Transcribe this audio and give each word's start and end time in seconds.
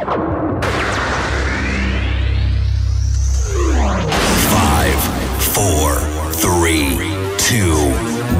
Five, 0.00 0.16
four, 5.52 6.00
three, 6.32 6.96
two, 7.36 7.74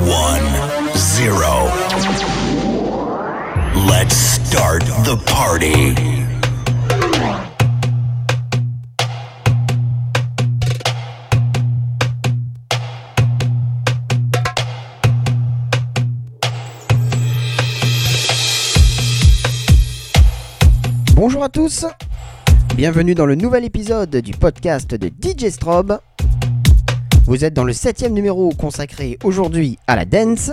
one, 0.08 0.46
zero. 0.96 1.68
Let's 3.86 4.16
start 4.16 4.84
the 5.04 5.22
party. 5.26 6.19
Tous, 21.50 21.84
bienvenue 22.76 23.16
dans 23.16 23.26
le 23.26 23.34
nouvel 23.34 23.64
épisode 23.64 24.14
du 24.16 24.30
podcast 24.32 24.94
de 24.94 25.08
DJ 25.08 25.48
Strobe. 25.48 25.98
Vous 27.24 27.44
êtes 27.44 27.54
dans 27.54 27.64
le 27.64 27.72
septième 27.72 28.12
numéro 28.12 28.50
consacré 28.50 29.18
aujourd'hui 29.24 29.76
à 29.88 29.96
la 29.96 30.04
dance. 30.04 30.52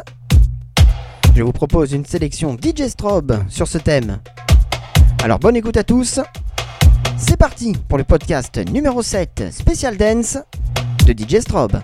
Je 1.36 1.44
vous 1.44 1.52
propose 1.52 1.92
une 1.92 2.06
sélection 2.06 2.58
DJ 2.58 2.88
Strobe 2.88 3.44
sur 3.48 3.68
ce 3.68 3.78
thème. 3.78 4.18
Alors 5.24 5.38
bonne 5.38 5.56
écoute 5.56 5.78
à 5.78 5.84
tous. 5.84 6.20
C'est 7.16 7.38
parti 7.38 7.76
pour 7.88 8.00
le 8.00 8.04
podcast 8.04 8.58
numéro 8.72 9.04
7 9.04 9.50
spécial 9.52 9.98
dance 9.98 10.40
de 11.06 11.14
DJ 11.14 11.42
Strobe. 11.42 11.80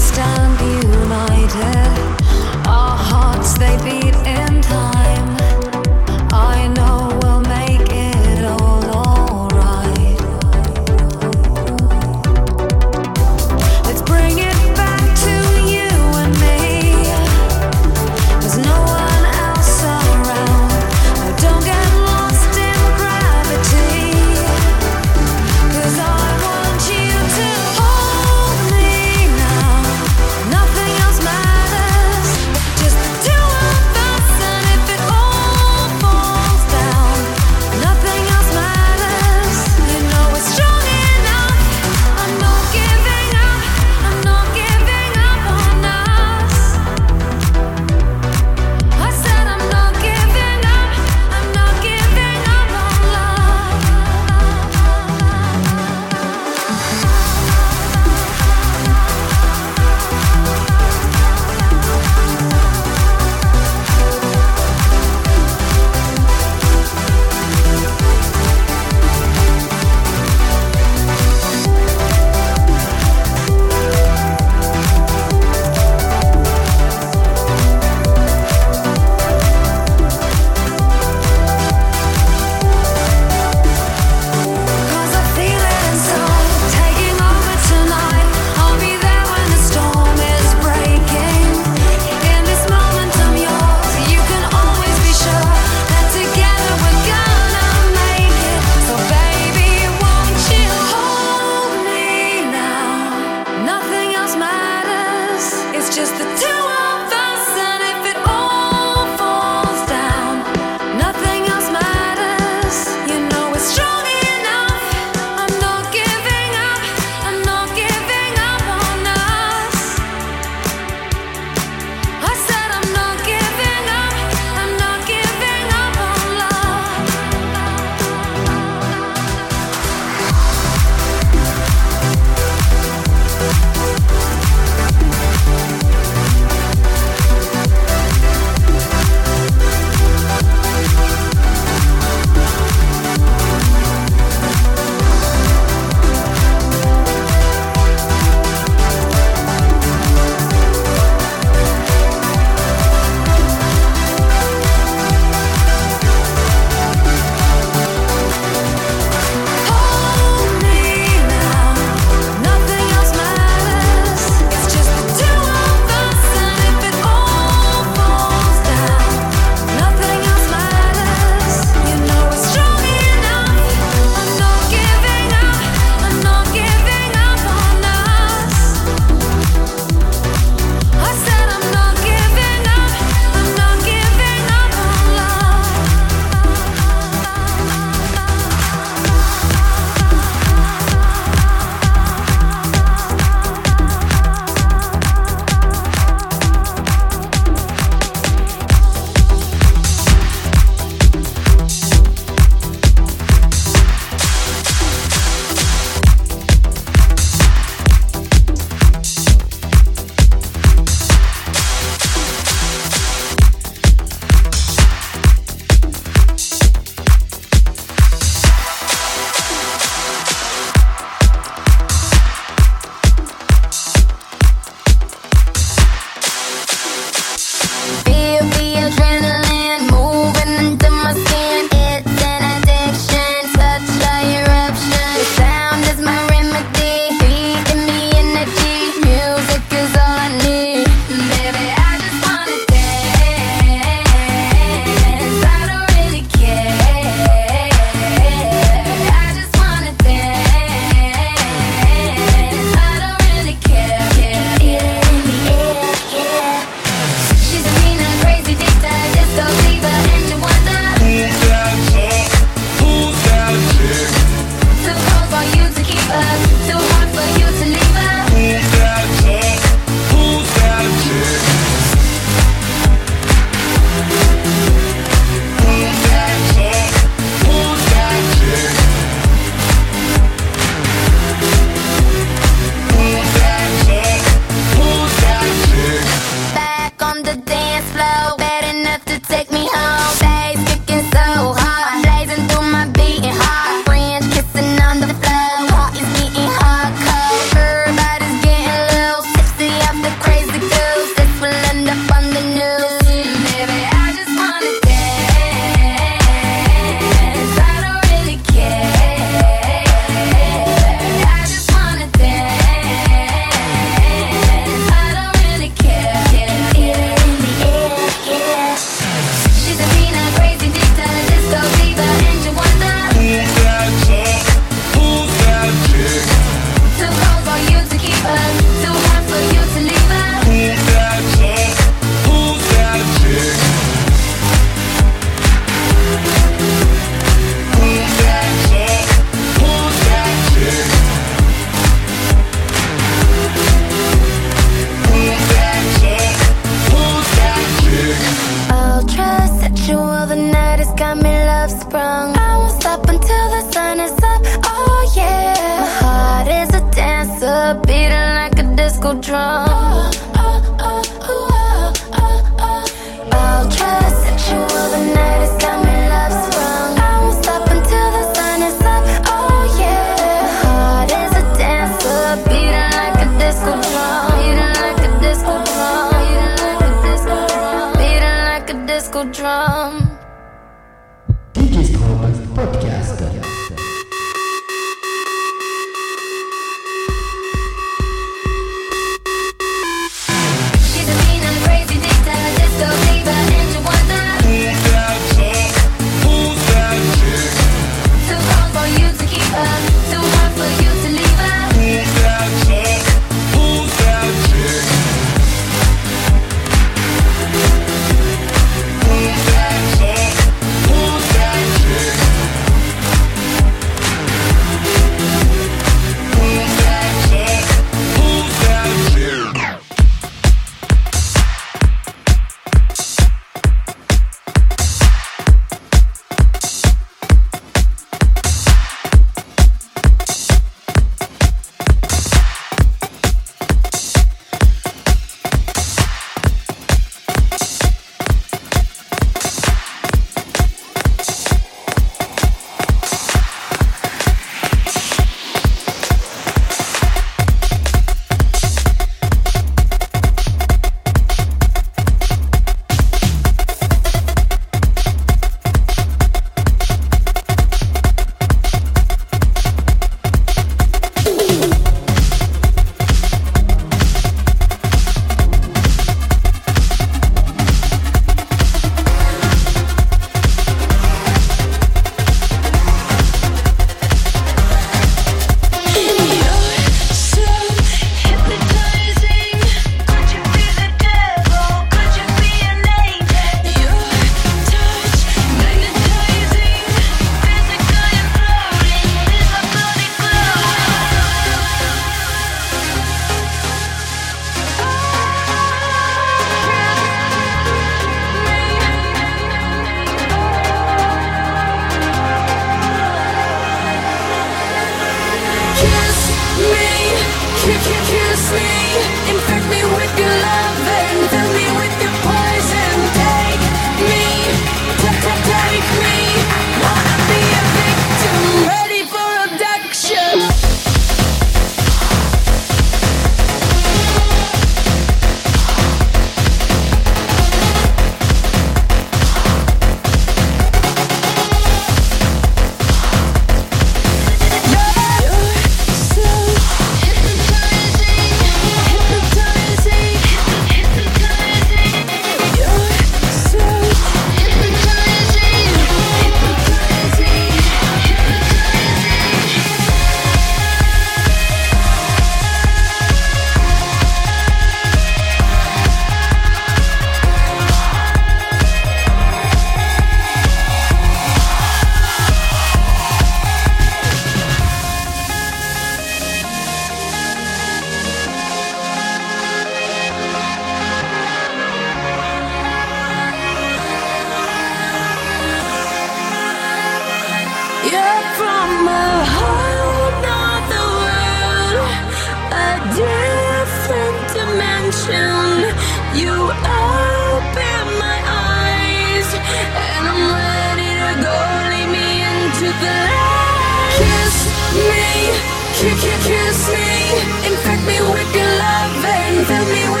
kiss 595.89 596.69
me, 596.69 597.49
infect 597.49 597.81
me 597.87 597.97
with 598.13 598.35
your 598.35 598.45
love 598.45 599.03
and 599.03 599.47
fill 599.47 599.65
me 599.65 599.89
with 599.95 600.00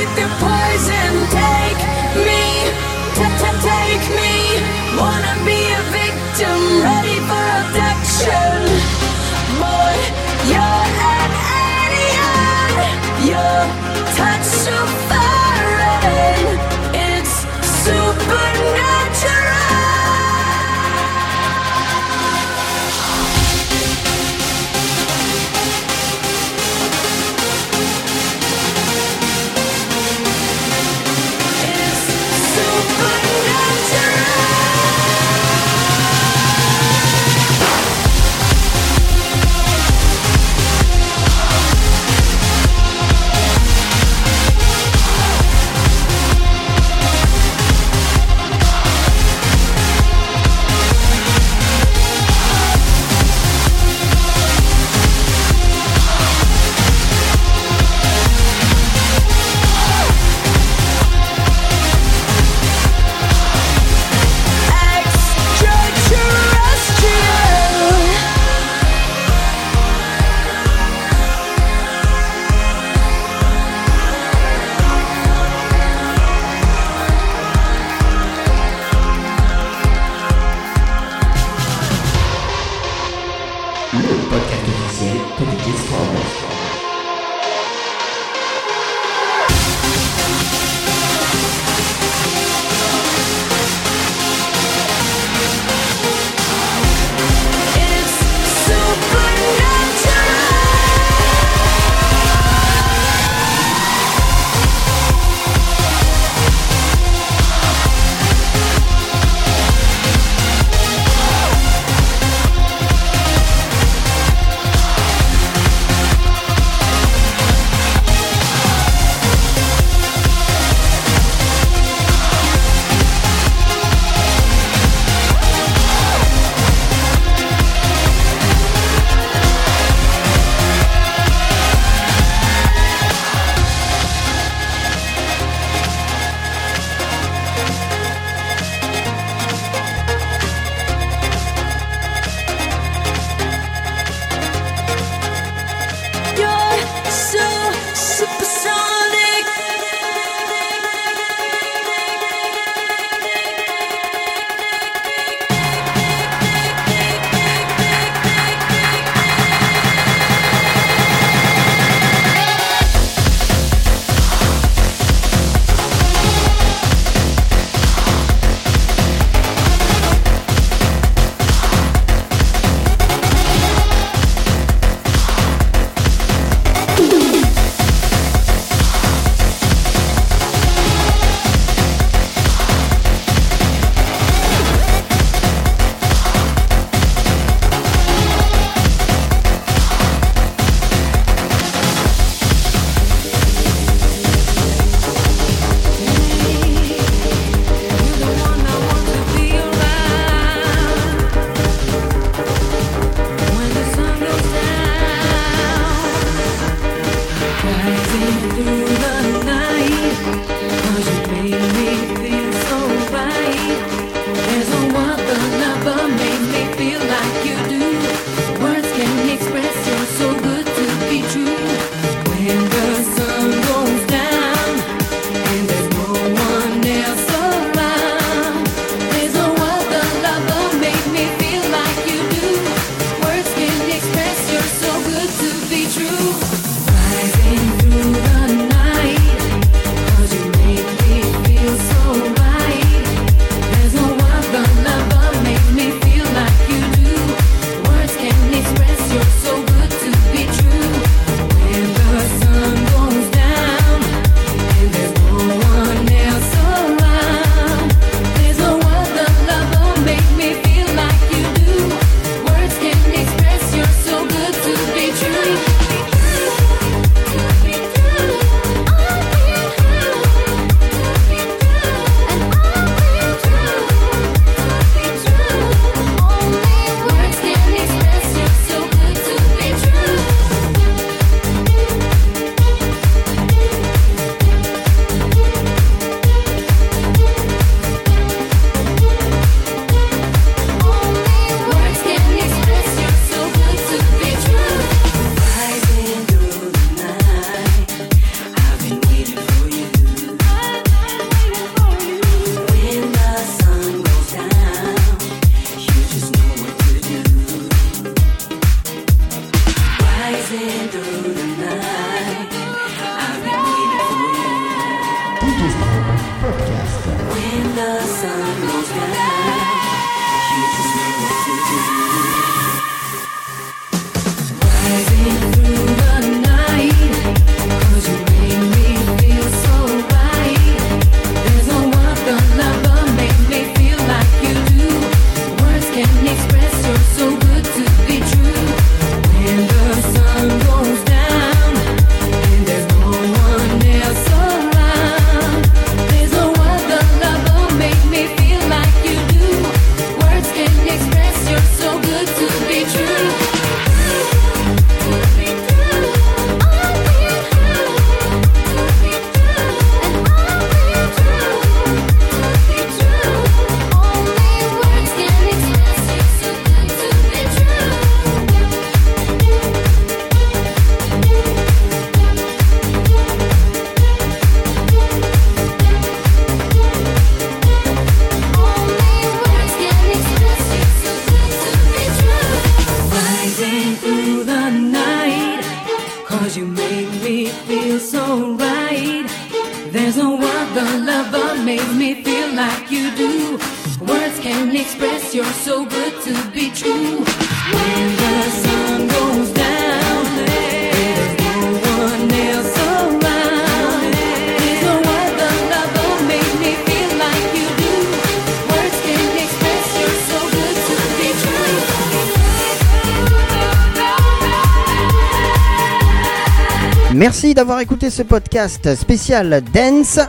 ce 418.09 418.23
podcast 418.23 418.95
spécial 418.95 419.61
Dance. 419.73 420.19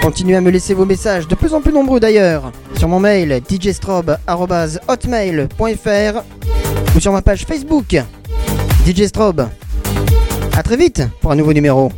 Continuez 0.00 0.36
à 0.36 0.40
me 0.40 0.50
laisser 0.50 0.74
vos 0.74 0.84
messages, 0.84 1.26
de 1.26 1.34
plus 1.34 1.52
en 1.54 1.60
plus 1.60 1.72
nombreux 1.72 1.98
d'ailleurs, 1.98 2.52
sur 2.76 2.86
mon 2.88 3.00
mail 3.00 3.40
djstrobe.hotmail.fr 3.48 6.22
ou 6.94 7.00
sur 7.00 7.12
ma 7.12 7.22
page 7.22 7.44
Facebook 7.44 8.00
djstrobe. 8.86 9.48
A 10.56 10.62
très 10.62 10.76
vite 10.76 11.02
pour 11.20 11.32
un 11.32 11.36
nouveau 11.36 11.52
numéro. 11.52 11.90